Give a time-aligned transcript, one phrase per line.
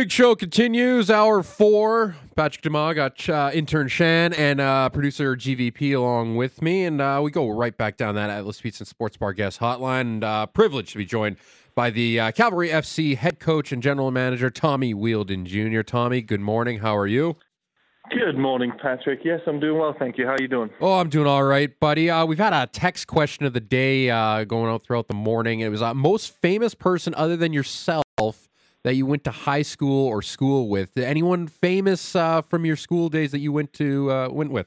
[0.00, 1.10] Big show continues.
[1.10, 2.16] Hour four.
[2.34, 7.20] Patrick Dumas got uh, intern Shan and uh, producer GVP along with me, and uh,
[7.22, 10.00] we go right back down that Atlas Pizza and Sports Bar guest hotline.
[10.00, 11.36] And uh, privileged to be joined
[11.74, 15.82] by the uh, Cavalry FC head coach and general manager Tommy Wheeldon Jr.
[15.82, 16.78] Tommy, good morning.
[16.78, 17.36] How are you?
[18.08, 19.20] Good morning, Patrick.
[19.22, 20.24] Yes, I'm doing well, thank you.
[20.24, 20.70] How are you doing?
[20.80, 22.08] Oh, I'm doing all right, buddy.
[22.08, 25.60] Uh, we've had a text question of the day uh, going out throughout the morning.
[25.60, 28.02] It was uh, most famous person other than yourself
[28.82, 30.96] that you went to high school or school with.
[30.96, 34.66] Anyone famous uh, from your school days that you went to uh, went with?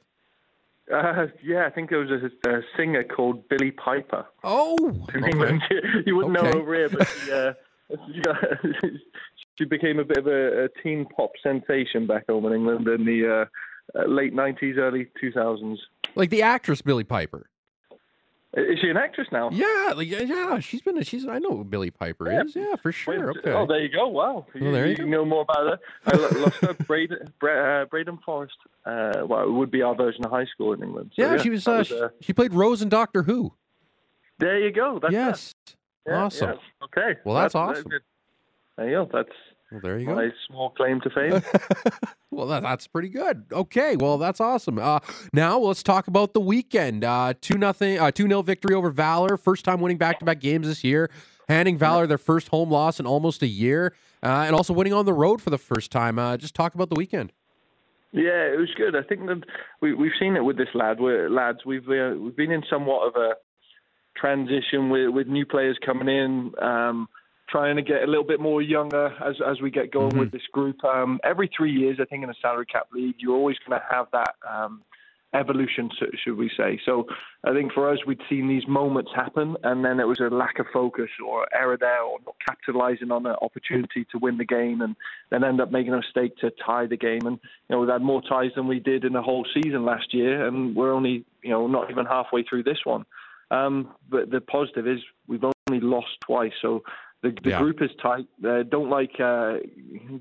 [0.94, 4.26] Uh, yeah, I think there was a, a, singer called Billie Piper.
[4.44, 5.64] Oh, in England.
[6.06, 6.52] you wouldn't Okay.
[6.52, 7.54] know over here, but she, uh,
[8.82, 9.00] she,
[9.58, 13.06] she became a bit of a, a teen pop sensation back home in England in
[13.06, 13.48] the
[13.96, 15.78] uh, uh, late '90s, early 2000s.
[16.16, 17.50] like the actress Billie Piper.
[18.56, 19.50] Is she an actress now?
[19.52, 21.02] Yeah, like yeah, yeah, she's been.
[21.04, 21.28] She's.
[21.28, 22.44] I know who Billie Piper Yeah.
[22.44, 22.56] is.
[22.56, 23.28] Yeah, for sure.
[23.34, 23.52] Wait, Okay.
[23.52, 24.08] Oh, there you go.
[24.08, 24.46] Wow.
[24.54, 25.80] You, there you you know more about her.
[26.06, 26.74] I lo- lost her.
[26.88, 28.54] Braden, Bra- uh, Bradon Forest.
[28.86, 31.14] Uh, well, it would be our version of high school in England.
[31.16, 31.68] So, yeah, she was.
[31.68, 33.54] Uh, she, uh, she played Rose in Doctor Who.
[34.38, 35.00] there you go.
[35.02, 35.56] That's yes.
[36.06, 36.50] Yeah, awesome.
[36.52, 36.86] yeah.
[36.86, 37.20] Okay.
[37.26, 37.86] Well, that's awesome.
[38.78, 39.10] There you go.
[39.12, 39.30] That's
[39.74, 40.14] Well, there you go.
[40.14, 41.42] my small claim to fame.
[42.32, 43.46] well, that, that's pretty good.
[43.52, 44.78] Okay, well, that's awesome.
[44.78, 45.00] Uh,
[45.34, 47.04] now let's talk about the weekend.
[47.04, 49.36] Uh, two nothing, uh, two 0 victory over Valor.
[49.36, 51.10] First time winning back to back games this year,
[51.50, 55.06] handing Valor their first home loss in almost a year, uh, and also winning on
[55.06, 56.20] the road for the first time.
[56.20, 57.34] Uh, just talk about the weekend.
[58.12, 58.96] yeah, it was good.
[58.96, 59.42] I think that
[59.82, 61.00] we we've seen it with this lad.
[61.00, 63.32] We're, lads, we've uh, we've been in somewhat of a
[64.16, 66.52] transition with with new players coming in.
[66.62, 67.08] Um,
[67.54, 70.42] Trying to get a little bit more younger as as we get going with this
[70.52, 70.84] group.
[70.84, 73.86] Um, every three years, I think in a salary cap league, you're always going to
[73.96, 74.82] have that um,
[75.36, 75.92] evolution,
[76.24, 76.80] should we say?
[76.84, 77.06] So
[77.44, 80.58] I think for us, we'd seen these moments happen, and then it was a lack
[80.58, 84.82] of focus or error there, or not capitalising on an opportunity to win the game,
[84.82, 84.96] and
[85.30, 87.22] then end up making a mistake to tie the game.
[87.28, 87.38] And
[87.70, 90.48] you know, we've had more ties than we did in the whole season last year,
[90.48, 93.06] and we're only you know not even halfway through this one.
[93.52, 96.82] Um, but the positive is we've only lost twice, so
[97.24, 97.60] the, the Yeah.
[97.60, 98.28] group is tight.
[98.46, 99.54] Uh, don't like uh,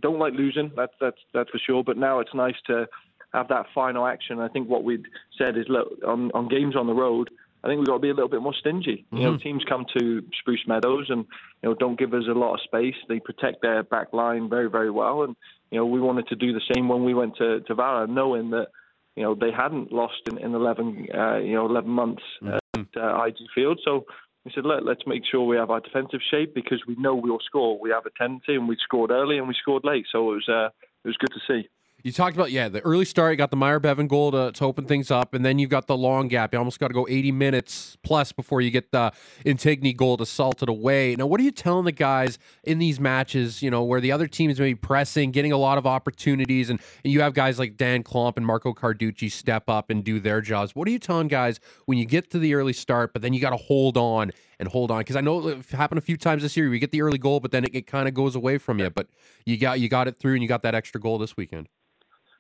[0.01, 0.71] don't like losing.
[0.77, 1.83] That's that's that's for sure.
[1.85, 2.87] But now it's nice to
[3.35, 4.39] have that final action.
[4.41, 5.05] I think what we'd
[5.37, 7.29] said is look on on games on the road.
[7.65, 9.05] I think we've got to be a little bit more stingy.
[9.13, 11.25] You know, teams come to Spruce Meadows and
[11.63, 12.97] you know don't give us a lot of space.
[13.09, 15.37] They protect their back line very very well, and
[15.71, 18.51] you know we wanted to do the same when we went to to Valor, knowing
[18.51, 18.69] that
[19.17, 22.87] you know they hadn't lost in, in 11 uh, you know 11 months uh, at
[22.97, 23.81] uh, IG Field.
[23.85, 24.07] So
[24.45, 27.39] we said Let, let's make sure we have our defensive shape because we know we'll
[27.45, 27.79] score.
[27.79, 30.07] We have a tendency, and we scored early and we scored late.
[30.11, 30.69] So it was uh,
[31.05, 31.69] it was good to see.
[32.05, 33.33] You talked about yeah the early start.
[33.33, 35.87] You got the Myer Bevan goal to, to open things up, and then you've got
[35.87, 36.53] the long gap.
[36.53, 39.13] You almost got to go 80 minutes plus before you get the
[39.45, 41.15] Ntignee goal to salt it away.
[41.15, 43.63] Now, what are you telling the guys in these matches?
[43.63, 46.81] You know where the other teams may be pressing, getting a lot of opportunities, and,
[47.05, 50.41] and you have guys like Daan Klomp and Marco Carducci step up and do their
[50.41, 50.75] jobs.
[50.75, 53.41] What are you telling guys when you get to the early start, but then you
[53.41, 56.43] got to hold on and hold on because I know it happened a few times
[56.43, 56.69] this year.
[56.69, 58.91] We get the early goal, but then it, it kind of goes away from you.
[58.91, 59.07] But
[59.47, 61.69] you got you got it through, and you got that extra goal this weekend.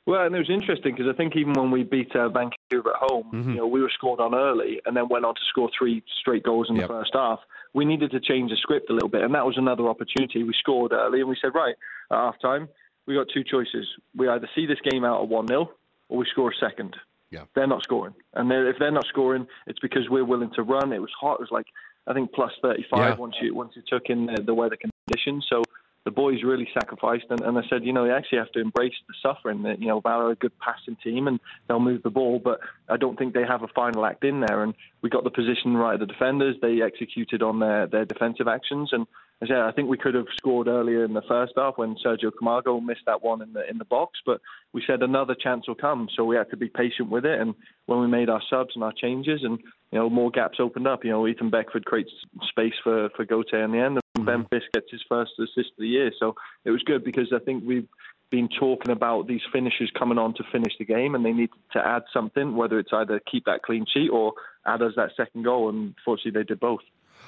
[0.05, 2.97] Well, and it was interesting because I think even when we beat uh, Vancouver at
[3.01, 3.51] home, Mm-hmm.
[3.51, 6.43] you know, we were scored on early and then went on to score three straight
[6.43, 6.89] goals in Yep.
[6.89, 7.39] the first half.
[7.73, 10.43] We needed to change the script a little bit, and that was another opportunity.
[10.43, 11.75] We scored early, and we said, right,
[12.11, 12.69] at half time,
[13.07, 13.87] we got two choices.
[14.17, 15.71] We either see this game out at 1 0
[16.09, 16.97] or we score a second.
[17.31, 17.45] Yeah.
[17.55, 18.15] They're not scoring.
[18.35, 20.93] And they're, if they're not scoring, it's because we're willing to run.
[20.93, 21.35] It was hot.
[21.35, 21.67] It was like,
[22.07, 23.15] I think, plus 35 Yeah.
[23.15, 25.47] once you once you took in the, the weather conditions.
[25.49, 25.63] So
[26.05, 28.95] the boys really sacrificed, and, and I said, you know, you actually have to embrace
[29.07, 29.63] the suffering.
[29.63, 32.61] That you know, Valor are a good passing team, and they'll move the ball, but
[32.89, 34.63] I don't think they have a final act in there.
[34.63, 36.57] And we got the position right of the defenders.
[36.61, 39.07] They executed on their their defensive actions, and
[39.43, 42.31] I said, I think we could have scored earlier in the first half when Sergio
[42.37, 44.21] Camargo missed that one in the in the box.
[44.25, 44.41] But
[44.73, 47.41] we said another chance will come, so we had to be patient with it.
[47.41, 47.55] And
[47.87, 49.59] when we made our subs and our changes, and
[49.91, 51.05] you know, more gaps opened up.
[51.05, 52.13] You know, Ethan Beckford creates
[52.49, 54.27] space for for Goteh in the end, Mm-hmm.
[54.27, 56.13] Ben Fisk gets his first assist of the year.
[56.19, 56.35] So
[56.65, 57.89] it was good because I think we've
[58.31, 61.87] been talking about these finishers coming on to finish the game, and they need to
[61.87, 64.33] add something, whether it's either keep that clean sheet or
[64.67, 65.69] add us that second goal.
[65.69, 66.81] And fortunately, they did both.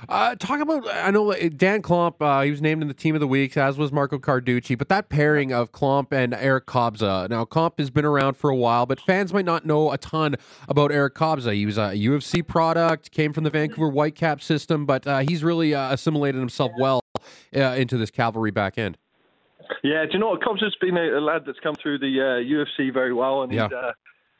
[0.08, 2.14] Uh, talk about I know uh, Daan Klomp.
[2.20, 4.76] Uh, he was named in the team of the week, as was Marco Carducci.
[4.76, 7.28] But that pairing of Klomp and Eryk Kobza.
[7.28, 10.36] Now Klomp has been around for a while, but fans might not know a ton
[10.68, 11.54] about Eryk Kobza.
[11.54, 15.74] He was a UBC product, came from the Vancouver Whitecap system, but uh, he's really
[15.74, 17.00] uh, assimilated himself well
[17.56, 18.98] uh, into this cavalry back end.
[19.82, 20.42] Yeah, do you know what?
[20.42, 23.52] Cobbs has been a, a lad that's come through the uh, UBC very well, and
[23.52, 23.64] Yeah.
[23.68, 23.92] he's, uh,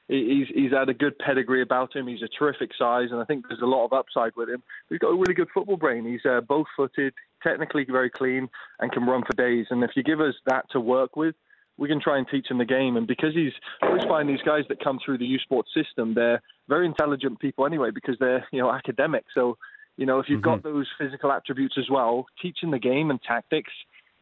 [0.08, 2.06] he's he's had a good pedigree about him.
[2.06, 4.62] He's a terrific size, and I think there's a lot of upside with him.
[4.90, 6.04] He's got a really good football brain.
[6.04, 8.48] He's uh, both-footed, technically very clean,
[8.80, 9.66] and can run for days.
[9.70, 11.34] And if you give us that to work with,
[11.76, 12.96] we can try and teach him the game.
[12.96, 13.52] And because he's,
[13.82, 17.40] I always find these guys that come through the U Sports system, they're very intelligent
[17.40, 19.24] people anyway because they're you know academic.
[19.34, 19.56] So
[19.96, 20.62] you know if you've mm-hmm.
[20.62, 23.72] got those physical attributes as well, teaching the game and tactics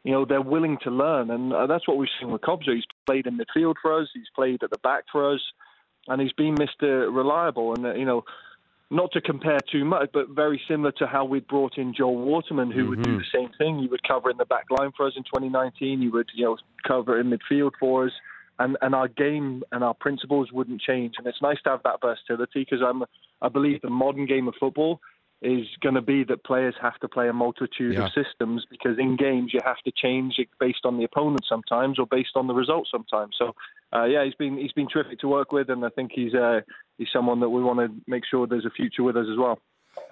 [0.04, 1.30] you know, they're willing to learn.
[1.30, 2.74] And uh, that's what we've seen with Kobza.
[2.74, 5.40] He's played in midfield for us, he's played at the back for us
[6.08, 7.14] and he's been Mr.
[7.14, 7.74] Reliable.
[7.74, 8.24] And uh, you know,
[8.90, 12.70] not to compare too much, but very similar to how we'd brought in Joel Waterman,
[12.70, 12.90] who mm-hmm.
[12.90, 13.18] would do mm-hmm.
[13.18, 13.78] the same thing.
[13.78, 16.00] He would cover in the back line for us in 2019.
[16.00, 16.56] He would, you know,
[16.86, 18.12] cover in midfield for us.
[18.58, 21.14] And, and our game and our principles wouldn't change.
[21.18, 23.04] And it's nice to have that versatility because I'm
[23.40, 25.00] I believe the modern game of football
[25.42, 28.06] is going to be that players have to play a multitude yeah.
[28.06, 31.98] of systems because in games you have to change it based on the opponent sometimes
[31.98, 33.34] or based on the result sometimes.
[33.38, 33.54] So
[33.92, 36.60] uh, yeah, he's been he's been terrific to work with, and I think he's uh,
[36.98, 39.58] he's someone that we want to make sure there's a future with us as well.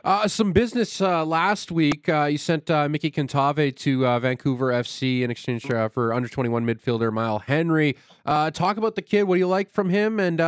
[0.03, 2.09] Uh, some business uh, last week.
[2.09, 6.29] Uh, you sent uh, Mickey Cantave to uh, Vancouver FC in exchange uh, for under
[6.29, 7.97] 21 midfielder Mael Henry.
[8.25, 9.25] talk about the kid.
[9.25, 10.19] What do you like from him?
[10.19, 10.41] And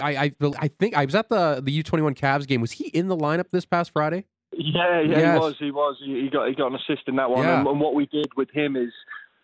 [0.00, 2.60] I, I, I think I was at the the U21 Cavs game.
[2.60, 4.24] Was he in the lineup this past Friday?
[4.52, 5.34] Yeah, yeah, yes.
[5.34, 5.56] he was.
[5.58, 5.96] He was.
[6.04, 7.44] He, got he got an assist in that one.
[7.44, 7.60] Yeah.
[7.60, 8.92] And, and what we did with him is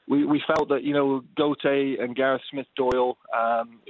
[0.09, 3.81] we, we felt that you know Goteh and Gareth Smith Doyle, um,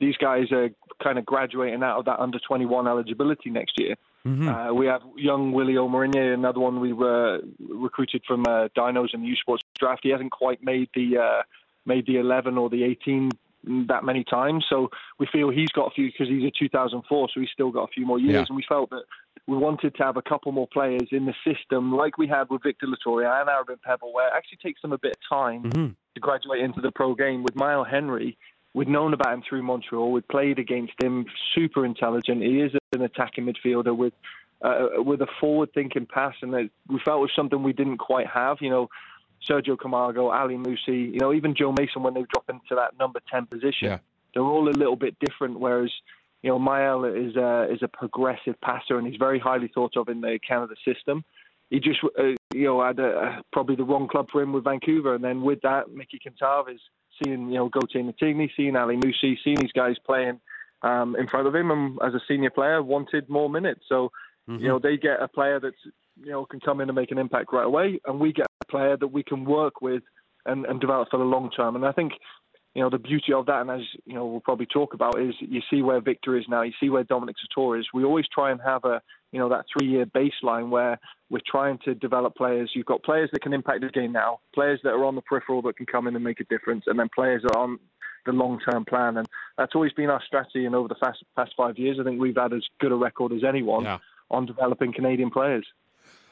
[0.00, 0.70] these guys are
[1.02, 3.96] kind of graduating out of that under 21 eligibility next year.
[4.26, 4.48] Mm-hmm.
[4.48, 9.22] Uh, we have young Willie Omarine, another one we were recruited from uh, Dinos in
[9.22, 10.00] the U Sports draft.
[10.02, 11.42] He hasn't quite made the uh,
[11.84, 13.30] made the 11 or the 18
[13.88, 17.40] that many times, so we feel he's got a few because he's a 2004, so
[17.40, 18.32] he's still got a few more years.
[18.32, 18.44] Yeah.
[18.48, 19.02] And we felt that
[19.46, 22.62] we wanted to have a couple more players in the system, like we had with
[22.62, 25.92] Victor Loturi and Arabin Pebble, where it actually takes them a bit of time mm-hmm.
[26.14, 27.42] to graduate into the pro game.
[27.42, 28.36] With Mael Henry,
[28.74, 30.12] we'd known about him through Montreal.
[30.12, 31.26] We'd played against him.
[31.54, 32.42] Super intelligent.
[32.42, 34.14] He is an attacking midfielder with
[34.62, 38.58] uh, with a forward-thinking pass, and we felt it was something we didn't quite have.
[38.60, 38.88] You know,
[39.48, 43.20] Sergio Camargo, Ali Musse, you know, even Joe Mason when they drop into that number
[43.30, 43.98] ten position, yeah.
[44.32, 45.60] they're all a little bit different.
[45.60, 45.92] Whereas
[46.42, 50.08] you know, Mael is a, is a progressive passer and he's very highly thought of
[50.08, 51.24] in the Canada system.
[51.70, 55.14] He just, uh, you know, had a, probably the wrong club for him with Vancouver.
[55.14, 56.80] And then with that, Mickey Cantave is
[57.18, 60.38] seeing, you know, Goteh Ntignee, seeing Ali Musse, seeing these guys playing
[60.82, 63.80] um, in front of him and as a senior player wanted more minutes.
[63.88, 64.12] So,
[64.48, 64.62] mm-hmm.
[64.62, 65.74] you know, they get a player that's,
[66.22, 68.00] you know, can come in and make an impact right away.
[68.06, 70.02] And we get a player that we can work with
[70.44, 71.76] and, and develop for the long term.
[71.76, 72.12] And I think
[72.76, 75.34] you know, the beauty of that, and as you know, we'll probably talk about, is
[75.40, 77.86] you see where Victor is now, you see where Dominic Zator is.
[77.94, 79.00] We always try and have a,
[79.32, 82.72] you know, that three-year baseline where we're trying to develop players.
[82.74, 85.62] You've got players that can impact the game now, players that are on the peripheral
[85.62, 87.78] that can come in and make a difference, and then players that are on
[88.26, 89.16] the long-term plan.
[89.16, 89.26] And
[89.56, 90.66] that's always been our strategy.
[90.66, 93.32] And over the past, past five years, I think we've had as good a record
[93.32, 93.98] as anyone yeah.
[94.30, 95.66] on developing Canadian players.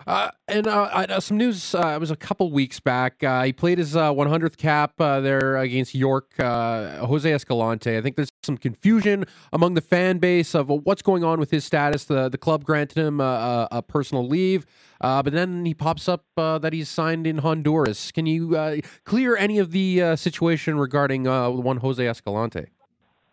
[0.07, 1.75] Uh, and uh, uh, some news.
[1.75, 3.23] Uh, it was a couple weeks back.
[3.25, 6.33] Uh, he played his 100th uh, cap there against York.
[6.39, 7.97] Jose Escalante.
[7.97, 11.65] I think there's some confusion among the fan base of what's going on with his
[11.65, 12.05] status.
[12.05, 14.67] The the club granted him a, a personal leave,
[15.01, 18.13] but then he pops up that he's signed in Honduras.
[18.13, 22.67] Can you clear any of the situation regarding one Jose Escalante?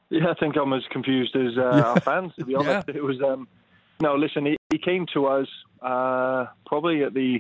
[0.10, 2.34] Yeah, I think I'm as confused as our fans.
[2.40, 2.96] To be honest, yeah.
[2.96, 3.22] it was.
[3.22, 3.48] Um,
[4.02, 5.48] no, listen, he, he came to us
[5.82, 7.40] uh, probably at the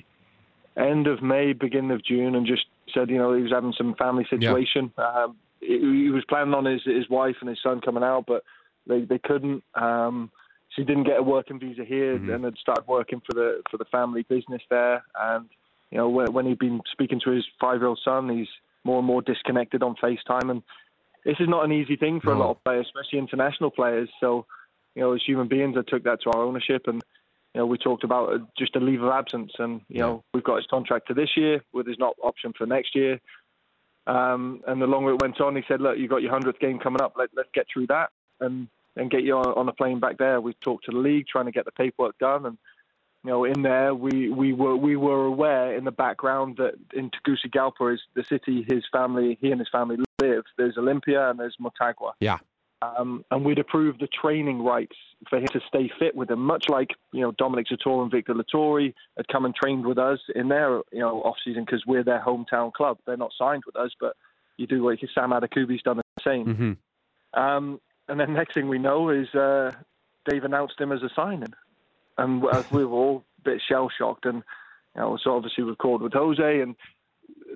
[0.77, 3.95] end of May, beginning of June, and just said, you know, he was having some
[3.95, 4.91] family situation.
[4.97, 5.23] Yeah.
[5.23, 8.43] Um, he, he, was planning on his his wife and his son coming out, but
[8.87, 9.63] they they couldn't.
[9.75, 10.31] Um,
[10.71, 12.31] so he didn't get a working visa here, mm-hmm.
[12.31, 15.03] and had started working for the for the family business there.
[15.19, 15.49] And
[15.91, 18.47] you know, when, when he'd been speaking to his five year old son, he's
[18.83, 20.63] more and more disconnected on FaceTime, and
[21.25, 22.37] this is not an easy thing for no.
[22.37, 24.09] a lot of players, especially international players.
[24.19, 24.45] So,
[24.95, 27.03] you know, as human beings, I took that to our ownership and
[27.53, 30.01] you know, we talked about uh, just a leave of absence, and you yeah.
[30.03, 33.19] know, we've got his contract to this year with his not option for next year.
[34.07, 36.79] Um, and the longer it went on, he said, "Look, you've got your hundredth game
[36.79, 37.13] coming up.
[37.17, 40.39] Let, us get through that, and and get you on, on a plane back there."
[40.39, 42.57] We talked to the league, trying to get the paperwork done, and
[43.23, 47.11] you know, in there, we, we were we were aware in the background that in
[47.11, 50.43] Tegucigalpa is the city his family, he and his family live.
[50.57, 52.13] There's Olimpia and there's Motagua.
[52.19, 52.39] Yeah.
[52.81, 54.95] Um, and we'd approve the training rights
[55.29, 58.33] for him to stay fit with them, much like you know Dominic Zator and Victor
[58.33, 62.03] Loturi had come and trained with us in their you know off season because we're
[62.03, 62.97] their hometown club.
[63.05, 64.15] They're not signed with us, but
[64.57, 66.45] you do like Sam Adekugbe's done the same.
[66.45, 67.39] Mm-hmm.
[67.39, 69.71] Um, and then next thing we know is uh,
[70.25, 71.53] they've announced him as a signing,
[72.17, 74.25] and we were all a bit shell shocked.
[74.25, 74.43] And
[74.95, 76.75] you know, so obviously we've called with Jose, and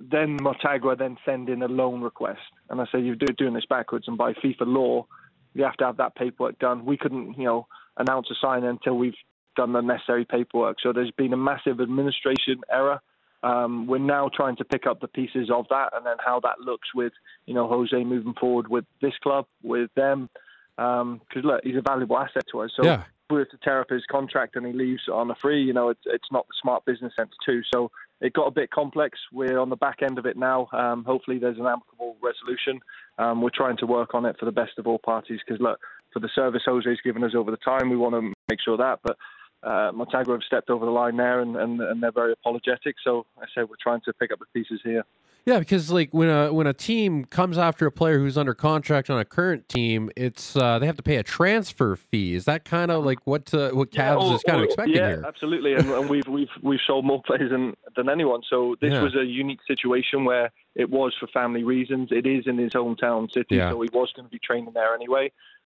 [0.02, 4.08] then Motagua then send in a loan request, and I say you're doing this backwards,
[4.08, 5.08] and by FIFA law,
[5.54, 6.86] you have to have that paperwork done.
[6.86, 9.16] We couldn't, you know, announce a sign until we've
[9.56, 10.78] done the necessary paperwork.
[10.84, 13.00] So there's been a massive administration error.
[13.42, 16.60] Um, we're now trying to pick up the pieces of that and then how that
[16.60, 17.14] looks with,
[17.46, 20.30] you know, Jose moving forward with this club, with them.
[20.76, 22.72] Because um, look, he's a valuable asset to us.
[22.76, 23.02] So yeah.
[23.02, 25.74] if we were to tear up his contract and he leaves on a free, you
[25.74, 27.62] know, it's, it's not the smart business sense too.
[27.74, 27.92] So
[28.26, 29.20] it got a bit complex.
[29.32, 30.68] We're on the back end of it now.
[30.74, 32.82] Um, hopefully, there's an amicable resolution.
[33.20, 35.80] Um, we're trying to work on it for the best of all parties because, look,
[36.12, 39.00] for the service Jose's given us over the time, we want to make sure that.
[39.04, 39.18] But
[39.64, 42.96] uh, have stepped over the line there, and, and, and they're very apologetic.
[43.04, 45.04] So I said we're trying to pick up the pieces here.
[45.46, 49.12] Yeah, because like when a when a team comes after a player who's under contract
[49.12, 52.34] on a current team, it's uh, they have to pay a transfer fee.
[52.34, 54.66] Is that kind of like what uh, what Cavs yeah, oh, is kind oh, of
[54.66, 55.24] expecting yeah, here?
[55.26, 55.76] absolutely.
[55.76, 58.42] And, and, we've we've we've sold more players than than anyone.
[58.50, 59.04] So this Yeah.
[59.04, 62.10] was a unique situation where it was for family reasons.
[62.12, 63.70] It is in his hometown city, Yeah.
[63.70, 65.32] so he was going to be training there anyway.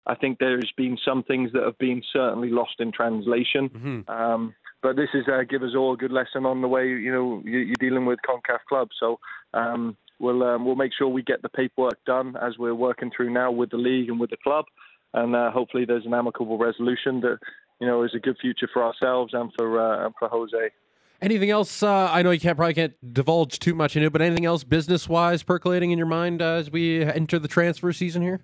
[0.08, 3.68] I think there's been some things that have been certainly lost in translation.
[3.68, 4.08] Mhm.
[4.10, 7.12] Um, but this is uh, give us all a good lesson on the way you
[7.12, 8.92] know you- you're dealing with Concacaf clubs.
[8.98, 9.18] So
[9.54, 13.30] um, we'll um, we'll make sure we get the paperwork done as we're working through
[13.30, 14.64] now with the league and with the club,
[15.14, 17.38] and uh, hopefully there's an amicable resolution that
[17.80, 20.70] you know is a good future for ourselves and for uh, and for Jose.
[21.20, 21.82] Anything else?
[21.82, 24.62] Uh, I know you can't probably can't divulge too much into it, but anything else
[24.62, 28.40] business wise percolating in your mind uh, as we enter the transfer season here?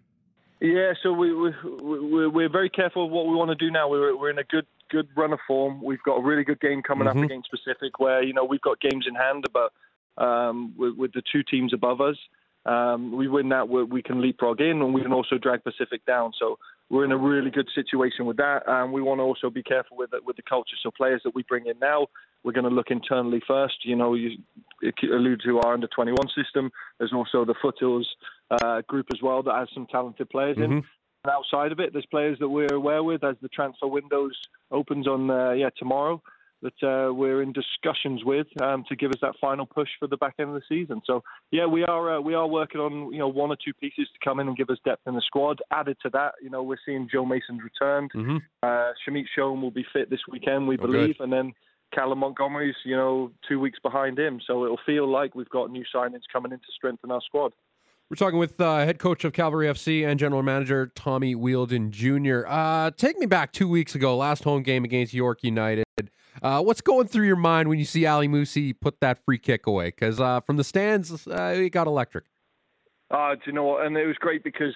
[0.64, 1.50] Yeah, so we, we,
[1.82, 3.86] we we're very careful of what we want to do now.
[3.86, 5.82] We're we're in a good good run of form.
[5.82, 7.10] We've got a really good game coming Mhm.
[7.10, 9.72] up against Pacific, where you know we've got games in hand, but
[10.16, 12.16] um, with, with the two teams above us,
[12.64, 16.02] um, we win that we we can leapfrog in, and we can also drag Pacific
[16.06, 16.32] down.
[16.38, 18.66] So we're in a really good situation with that.
[18.66, 20.76] Um, we want to also be careful with the, with the culture.
[20.82, 22.06] So players that we bring in now,
[22.42, 23.84] we're going to look internally first.
[23.84, 24.38] You know, you
[25.02, 26.70] allude to our under 21 system.
[26.98, 28.08] There's also the Foothills
[28.62, 30.70] uh, group as well that has some talented players in.
[30.70, 30.84] Mhm.
[31.24, 34.38] And outside of it, there's players that we're aware with as the transfer windows
[34.70, 36.22] opens on uh, yeah tomorrow
[36.62, 40.16] that uh, we're in discussions with um, to give us that final push for the
[40.16, 41.02] back end of the season.
[41.04, 44.08] So yeah, we are uh, we are working on you know one or two pieces
[44.12, 45.60] to come in and give us depth in the squad.
[45.70, 48.10] Added to that, you know we're seeing Joe Mason's returned.
[48.14, 48.38] Mm-hmm.
[48.62, 51.52] Uh, Shamit Shome will be fit this weekend, we Oh, believe, and then
[51.94, 54.40] Callum Montgomery's you know two weeks behind him.
[54.46, 57.52] So it'll feel like we've got new signings coming in to strengthen our squad.
[58.14, 62.46] We're talking with uh, head coach of Cavalry FC and general manager Tommy Wheeldon Jr.
[62.46, 65.84] Uh, take me back two weeks ago, last home game against York United.
[66.40, 69.66] Uh, what's going through your mind when you see Ali Musse put that free kick
[69.66, 69.86] away?
[69.86, 72.26] Because uh, from the stands, uh, it got electric.
[73.10, 73.84] Uh, do you know what?
[73.84, 74.74] And it was great because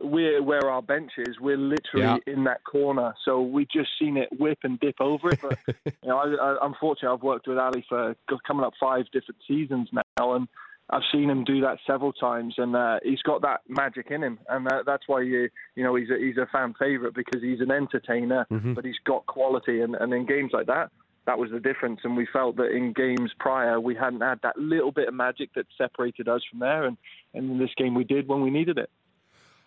[0.00, 1.38] we're where our bench is.
[1.40, 5.38] We're literally in that corner, so we just seen it whip and dip over it.
[5.40, 9.42] But you know, I, I, unfortunately, I've worked with Ali for coming up five different
[9.46, 10.48] seasons now, and
[10.90, 14.38] I've seen him do that several times, and uh, he's got that magic in him,
[14.50, 17.60] and that, that's why you you know he's a, he's a fan favorite because he's
[17.60, 18.74] an entertainer, Mhm.
[18.74, 20.90] but he's got quality, and, and in games like that.
[21.26, 24.58] That was the difference, and we felt that in games prior we hadn't had that
[24.58, 26.98] little bit of magic that separated us from there, and,
[27.32, 28.90] and in this game we did when we needed it.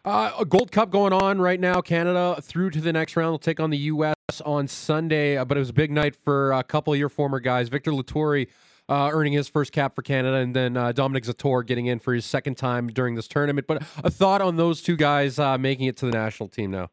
[0.06, 1.82] Uh, a Gold Cup going on right now.
[1.82, 3.32] Canada through to the next round.
[3.32, 4.16] will take on the U.S.
[4.46, 7.40] on Sunday, uh, but it was a big night for a couple of your former
[7.40, 7.68] guys.
[7.70, 8.48] Victor Loturi
[8.90, 12.14] uh, earning his first cap for Canada, and then uh, Dominic Zator getting in for
[12.14, 13.68] his second time during this tournament.
[13.68, 16.90] But a thought on those two guys uh, making it to the national team now.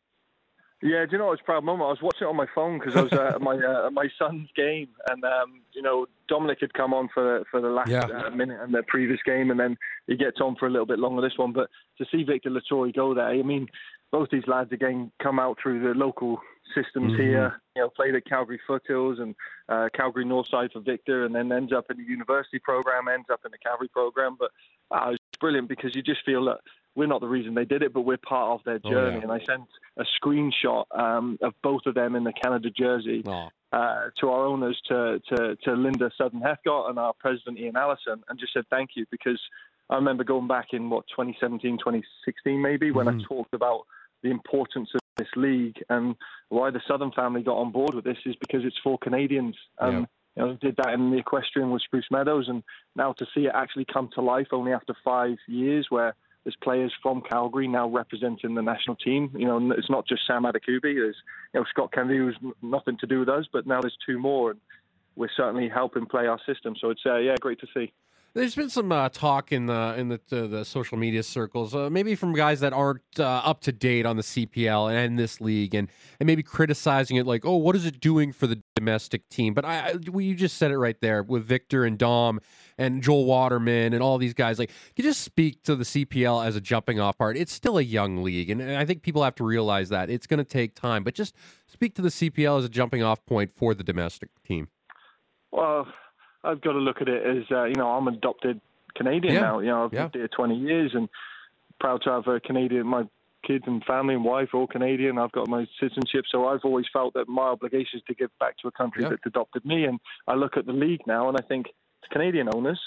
[0.82, 1.86] Yeah, do you know what was a proud moment?
[1.86, 4.06] I was watching it on my phone because I was uh, at my uh, my
[4.18, 8.04] son's game, and um, you know Dominic had come on for for the last Yeah.
[8.04, 10.98] uh, minute in the previous game, and then he gets on for a little bit
[10.98, 11.52] longer this one.
[11.52, 13.68] But to see Victor Loturi go there, I mean,
[14.12, 16.38] both these lads again come out through the local
[16.74, 17.16] systems Mhm.
[17.20, 17.60] here.
[17.76, 19.34] You know, played at Calgary Foothills and
[19.68, 23.40] uh, Calgary Northside for Victor, and then ends up in the university program, ends up
[23.44, 24.36] in the Calgary program.
[24.38, 24.50] But
[24.90, 26.60] uh, it's brilliant because you just feel that
[26.94, 29.16] we're not the reason they did it, but we're part of their Oh, journey.
[29.16, 29.22] yeah.
[29.24, 29.64] And I sent
[29.96, 34.46] a screenshot um, of both of them in the Canada jersey Oh, uh, to our
[34.46, 38.64] owners, to, to, to Linda Southern Heathcott and our president Ian Allison, and just said
[38.70, 39.40] thank you because
[39.90, 43.20] I remember going back in what 2017, 2016 maybe when Mhm.
[43.20, 43.86] I talked about
[44.22, 46.16] the importance of this league and
[46.48, 49.56] why the Southern family got on board with this is because it's for Canadians.
[49.78, 50.06] And
[50.36, 52.62] you know, did that in the equestrian with Spruce Meadows, and
[52.96, 56.92] now to see it actually come to life only after five years, where there's players
[57.02, 59.30] from Calgary now representing the national team.
[59.36, 60.82] You know, it's not just Sam Adekugbe.
[60.82, 61.16] There's
[61.52, 64.50] you know Scott Kennedy, who's nothing to do with us, but now there's two more,
[64.50, 64.60] and
[65.16, 66.74] we're certainly helping play our system.
[66.80, 67.92] So it's uh, yeah, great to see.
[68.34, 71.88] There's been some uh, talk in the in the uh, the social media circles, uh,
[71.88, 75.72] maybe from guys that aren't uh, up to date on the CPL and this league,
[75.72, 75.88] and
[76.18, 79.54] and maybe criticizing it, like, oh, what is it doing for the domestic team?
[79.54, 82.40] But I, I well, you just said it right there with Victor and Dom
[82.76, 84.58] and Joel Waterman and all these guys.
[84.58, 87.36] Like, you just speak to the CPL as a jumping off part.
[87.36, 90.38] It's still a young league, and I think people have to realize that it's going
[90.38, 91.04] to take time.
[91.04, 91.36] But just
[91.68, 94.70] speak to the CPL as a jumping off point for the domestic team.
[95.52, 95.86] Well
[96.44, 98.60] I've got to look at it as uh, you know I'm adopted
[98.94, 99.40] Canadian Yeah.
[99.40, 99.58] now.
[99.60, 100.02] You know I've Yeah.
[100.02, 101.08] lived here 20 years and
[101.80, 102.86] proud to have a Canadian.
[102.86, 103.04] My
[103.46, 105.18] kids and family and wife are all Canadian.
[105.18, 108.56] I've got my citizenship, so I've always felt that my obligation is to give back
[108.58, 109.10] to a country Yeah.
[109.10, 109.84] that's adopted me.
[109.84, 111.66] And I look at the league now, and I think
[112.02, 112.80] it's Canadian owners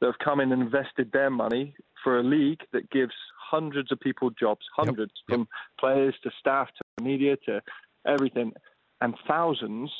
[0.00, 4.00] that have come in and invested their money for a league that gives hundreds of
[4.00, 5.36] people jobs, hundreds Yep.
[5.36, 5.48] from
[5.78, 7.60] players to staff to media to
[8.06, 8.52] everything,
[9.00, 9.92] and thousands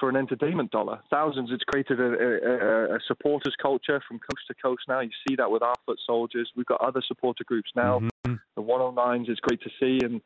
[0.00, 0.98] for an entertainment dollar.
[1.10, 1.50] Thousands.
[1.52, 5.00] It's created a, a, a, supporters culture from coast to coast now.
[5.00, 6.50] You see that with our foot soldiers.
[6.56, 8.00] We've got other supporter groups now.
[8.26, 8.40] Mhm.
[8.56, 9.28] The 109s.
[9.28, 10.20] It's great to see and.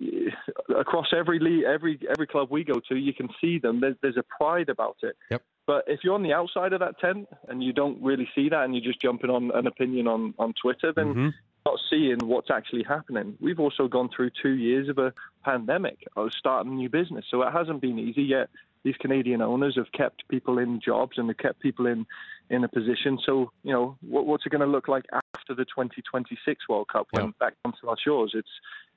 [0.00, 0.30] eh,
[0.78, 3.80] Across every league, every every club we go to, you can see them.
[3.80, 5.16] There's, there's a pride about it.
[5.30, 5.42] Yep.
[5.66, 8.64] But if you're on the outside of that tent and you don't really see that,
[8.64, 11.34] and you're just jumping on an opinion on on Twitter, then Mhm.
[11.66, 13.36] not seeing what's actually happening.
[13.40, 15.12] We've also gone through two years of a
[15.44, 16.06] pandemic.
[16.16, 18.48] I was starting a new business, so it hasn't been easy yet.
[18.88, 22.06] These Canadian owners have kept people in jobs and they've kept people in
[22.48, 23.18] in a position.
[23.26, 27.06] So you know, what, what's it going to look like after the 2026 World Cup
[27.10, 27.30] when Yeah.
[27.40, 28.32] that comes to our shores?
[28.34, 28.48] It's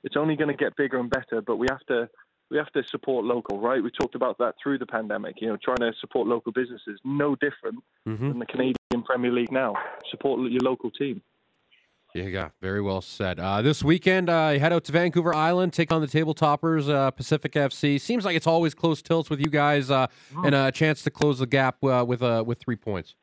[0.02, 2.08] it's only going to get bigger and better, but we have to.
[2.50, 3.82] We have to support local, right?
[3.82, 5.40] We talked about that through the pandemic.
[5.40, 8.28] You know, trying to support local businesses, no different Mhm.
[8.28, 9.74] than the Canadian Premier League now.
[10.10, 11.22] Support your local team.
[12.14, 13.40] Yeah, yeah, very well said.
[13.40, 17.10] Uh, this weekend, uh, you head out to Vancouver Island, take on the Tabletoppers, uh,
[17.10, 17.98] Pacific FC.
[17.98, 20.06] Seems like it's always close tilts with you guys, uh,
[20.44, 23.14] and a chance to close the gap uh, with uh, with three points.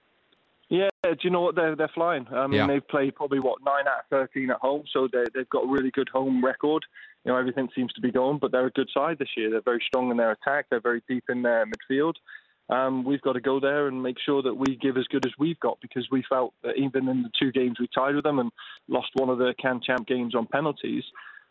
[0.69, 1.55] Yeah, do you know what?
[1.55, 2.25] They're they're flying.
[2.31, 2.67] I mean, Yeah.
[2.67, 5.67] they've played probably what nine out of thirteen at home, so they they've got a
[5.67, 6.84] really good home record.
[7.25, 9.51] You know, everything seems to be going, but they're a good side this year.
[9.51, 10.65] They're very strong in their attack.
[10.72, 12.13] They're very deep in their midfield.
[12.69, 15.31] Um, we've got to go there and make sure that we give as good as
[15.39, 18.39] we've got because we felt that even in the two games we tied with them
[18.39, 18.51] and
[18.88, 21.03] lost one of the Can Champ games on penalties,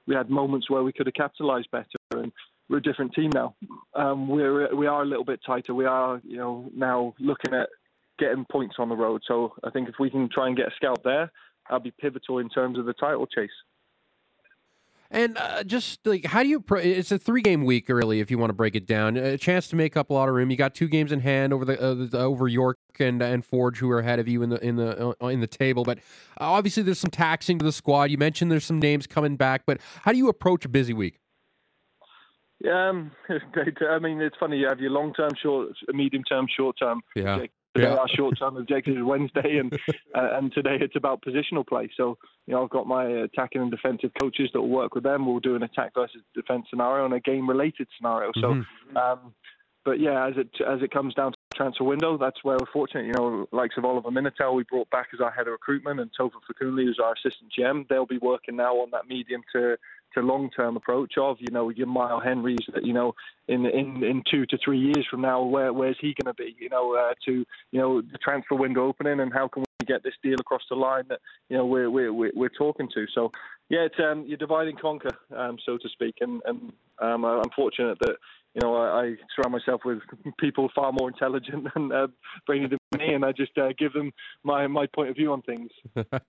[0.07, 1.87] we had moments where we could have capitalised better.
[2.13, 2.33] And
[2.69, 3.55] we're a different team now.
[3.95, 5.75] Um, we're we are a little bit tighter.
[5.75, 7.69] We are, you know, now looking at
[8.19, 9.23] getting points on the road.
[9.27, 11.31] So I think if we can try and get a scalp there,
[11.69, 13.51] that'll be pivotal in terms of the title chase.
[15.11, 16.61] And uh, just like, how do you?
[16.61, 19.17] Pro- it's a three game week, really, if you want to break it down.
[19.17, 20.51] A chance to make up a lot of room.
[20.51, 23.79] You got two games in hand over the, uh, the over York and and Forge,
[23.79, 25.83] who are ahead of you in the in the uh, in the table.
[25.83, 25.99] But
[26.39, 28.11] uh, obviously, there's some taxing to the squad.
[28.11, 31.21] You mentioned there's some names coming back, but how do you approach a busy week?
[32.63, 34.59] Yeah, um, I mean, it's funny.
[34.59, 37.03] You have your long-term, short, medium-term, short-term.
[37.15, 37.47] Yeah.
[37.79, 38.01] Today Yeah.
[38.01, 39.73] our short-term objective is Wednesday, and
[40.15, 41.89] uh, and today it's about positional play.
[41.97, 45.27] So you know, I've got my attacking and defensive coaches that will work with them.
[45.27, 48.33] We'll do an attack versus defense scenario and a game-related scenario.
[48.41, 48.97] So, Mhm.
[48.97, 49.35] um,
[49.85, 53.07] but yeah, as it as it comes down to transfer window, that's where we're fortunate.
[53.07, 56.11] You know, likes of Oliver Minatel, we brought back as our head of recruitment, and
[56.19, 57.87] Tofa Fakunle, who's our assistant GM.
[57.89, 59.77] They'll be working now on that medium to
[60.15, 63.15] to long term approach of you know your Mael Henrys that you know
[63.47, 66.57] in in in two to three years from now where where's he going to be
[66.59, 70.03] you know uh, to you know the transfer window opening and how can we get
[70.03, 73.07] this deal across the line that you know we're we're we're, we're talking to.
[73.15, 73.31] So
[73.69, 77.51] yeah it's um you divide and conquer um so to speak and and um I'm
[77.55, 78.17] fortunate that
[78.55, 79.99] you know I, I surround myself with
[80.39, 82.09] people far more intelligent and uh,
[82.47, 85.43] brainy than me and I just uh, give them my my point of view on
[85.43, 85.71] things.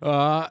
[0.00, 0.48] Uh,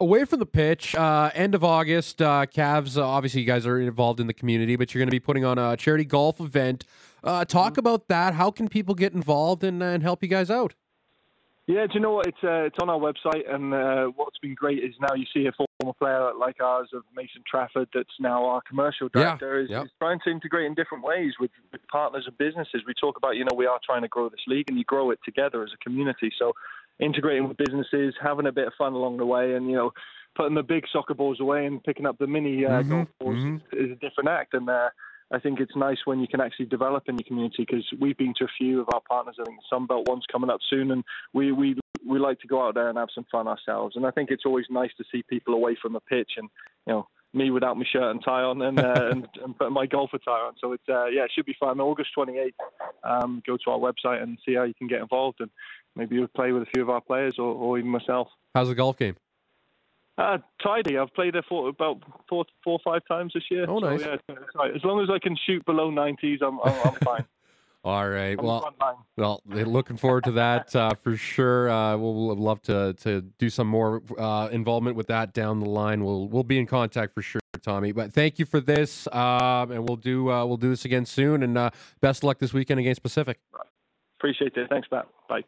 [0.00, 2.96] away from the pitch, uh, end of August, uh, Cavs.
[2.96, 5.44] Uh, obviously, you guys are involved in the community, but you're going to be putting
[5.44, 6.84] on a charity golf event.
[7.22, 8.34] Uh, talk about that.
[8.34, 10.74] How can people get involved and, and help you guys out?
[11.66, 12.26] Yeah, do you know what?
[12.26, 15.46] It's uh, it's on our website, and uh, what's been great is now you see
[15.46, 19.70] a former player like ours of Mason Trafford, that's now our commercial Yeah, director, is,
[19.70, 19.84] yeah.
[19.84, 22.82] is trying to integrate in different ways with, with partners and businesses.
[22.86, 25.10] We talk about, you know, we are trying to grow this league, and you grow
[25.10, 26.30] it together as a community.
[26.38, 26.52] So,
[27.00, 29.92] integrating with businesses, having a bit of fun along the way, and you know,
[30.36, 33.36] putting the big soccer balls away and picking up the mini uh, Mhm, golf balls
[33.36, 33.56] mhm.
[33.72, 34.68] is, is a different act, and.
[34.68, 34.90] Uh,
[35.32, 38.34] I think it's nice when you can actually develop in your community because we've been
[38.38, 39.36] to a few of our partners.
[39.40, 41.02] I think Sunbelt one's coming up soon, and
[41.32, 41.76] we, we
[42.06, 43.96] we like to go out there and have some fun ourselves.
[43.96, 46.48] And I think it's always nice to see people away from the pitch and
[46.86, 49.86] you know me without my shirt and tie on and uh, and, and putting my
[49.86, 50.54] golf attire on.
[50.60, 51.80] So it's uh, yeah, it should be fun.
[51.80, 52.52] August 28th.
[53.02, 55.50] Um, go to our website and see how you can get involved and
[55.96, 58.28] maybe you'll play with a few of our players or, or even myself.
[58.54, 59.16] How's the golf game?
[60.16, 60.96] Uh, tidy.
[60.96, 63.66] I've played there for about four, four or five times this year.
[63.68, 64.00] Oh, So, nice.
[64.00, 64.36] yeah, it's-
[64.68, 67.24] it's as long as I can shoot below 90s, I'm, I'm, I'm fine.
[67.82, 68.40] All right.
[68.40, 68.72] Well,
[69.18, 71.68] well, looking forward to that uh, for sure.
[71.68, 75.68] Uh, we'll, we'll love to to do some more uh, involvement with that down the
[75.68, 76.02] line.
[76.02, 77.92] We'll we'll be in contact for sure, Tommy.
[77.92, 81.42] But thank you for this, um, and we'll do uh, we'll do this again soon.
[81.42, 83.38] And uh, best luck this weekend against Pacific.
[84.18, 84.70] Appreciate it.
[84.70, 85.06] Thanks, Matt.
[85.28, 85.42] Bye.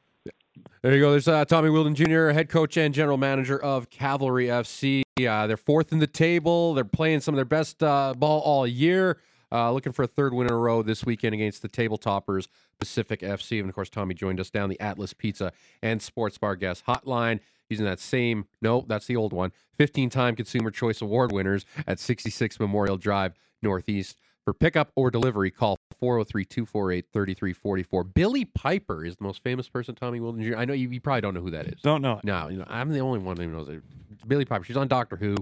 [0.83, 1.11] There you go.
[1.11, 5.03] There's uh, Tommy Wheeldon Jr., head coach and general manager of Cavalry FC.
[5.19, 6.75] Uh, they're fourth in the table.
[6.75, 9.19] They're playing some of their best uh, ball all year.
[9.51, 12.49] Uh, looking for a third win in a row this weekend against the table toppers,
[12.79, 13.61] Pacific FC.
[13.61, 17.41] And of course, Tommy joined us down the Atlas Pizza and Sports Bar Guest Hotline
[17.69, 21.99] using that same, no, that's the old one, 15 time Consumer Choice Award winners at
[21.99, 24.17] 66 Memorial Drive, Northeast.
[24.45, 28.05] For pickup or delivery, call 403 248 3344.
[28.05, 30.57] Billie Piper is the most famous person, Tommy Wheeldon Jr.
[30.57, 31.81] I know you, you probably don't know who that is.
[31.83, 32.21] Don't know.
[32.25, 33.83] No, you know, I'm the only one who knows it.
[34.27, 34.65] Billie Piper.
[34.65, 35.37] She's on Doctor Who.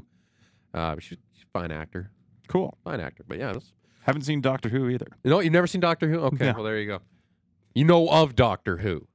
[0.73, 2.11] Uh, she's, she's a fine actor.
[2.49, 2.77] Cool.
[2.85, 3.25] Fine actor.
[3.27, 5.07] But yeah, that's, Haven't seen Doctor Who either.
[5.23, 6.19] you know, you've never seen Doctor Who?
[6.21, 6.53] Okay, No.
[6.55, 7.01] well, there you go.
[7.75, 9.07] You know of Doctor Who.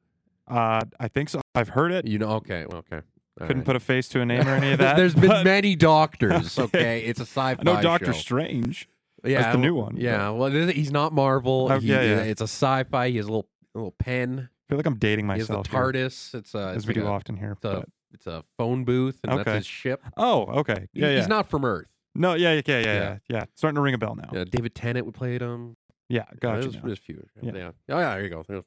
[0.47, 1.41] Uh, I think so.
[1.55, 2.07] I've heard it.
[2.07, 3.05] You know, okay, well, okay.
[3.39, 3.65] All Couldn't right.
[3.67, 4.97] put a face to a name or any of that.
[4.97, 7.01] There's been many doctors, okay?
[7.05, 8.19] It's a sci fi I know Doctor show.
[8.19, 8.89] Strange.
[9.23, 11.67] Yeah, the new one, Yeah, well, he's not Marvel.
[11.71, 12.19] Oh, He- yeah, yeah.
[12.21, 13.09] It's a sci fi.
[13.09, 14.49] He has a little, a little pen.
[14.49, 15.67] I feel like I'm dating He has the myself.
[15.67, 16.35] here, TARDIS.
[16.35, 17.51] It's a, as it's we like do a, often here.
[17.53, 20.01] it's a, but- it's a phone booth, and that's his ship.
[20.17, 20.87] Oh, okay.
[20.93, 21.17] He- Yeah, yeah.
[21.17, 21.87] He's not from Earth.
[22.15, 23.17] no, yeah, yeah, yeah, yeah, Yeah.
[23.29, 23.45] yeah.
[23.55, 24.29] Starting to ring a bell now.
[24.33, 25.75] Yeah, David Tennant would play him.
[26.07, 26.61] Yeah, gotcha.
[26.61, 26.81] There's, now.
[26.85, 27.25] there's a few.
[27.41, 27.51] Yeah.
[27.53, 27.71] Yeah.
[27.89, 28.43] Oh yeah, there you go.
[28.47, 28.63] There's-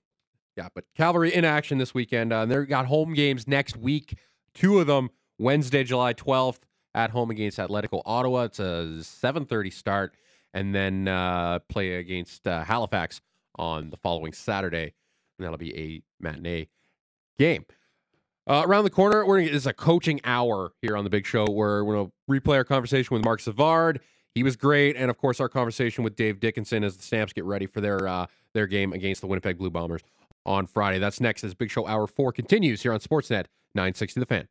[0.57, 2.33] yeah, but Cavalry in action this weekend.
[2.33, 4.19] Uh, they've got home games next week.
[4.55, 6.61] Two of them Wednesday, July 12th
[6.95, 8.43] at home against Atletico Ottawa.
[8.45, 10.15] It's a 7:30 start,
[10.55, 13.21] and then uh, play against uh, Halifax
[13.57, 14.95] on the following Saturday,
[15.39, 16.69] and that'll be a matinee
[17.39, 17.65] game.
[18.47, 21.27] Uh, around the corner, we're gonna, this is a coaching hour here on the Big
[21.27, 21.47] Show.
[21.47, 24.01] Where we're gonna replay our conversation with Mark Savard.
[24.35, 27.45] He was great, and of course, our conversation with Dave Dickenson as the Stamps get
[27.45, 30.03] ready for their uh, their game against the Winnipeg Blue Bombers
[30.45, 30.99] on Friday.
[30.99, 34.49] That's next as Big Show Hour Four continues here on Sportsnet 960 The Fan.